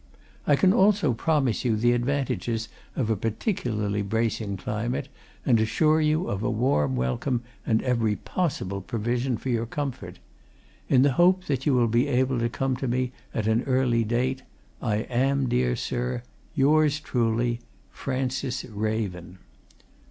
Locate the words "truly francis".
16.99-18.65